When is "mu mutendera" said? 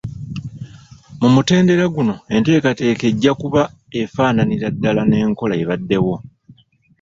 1.19-1.85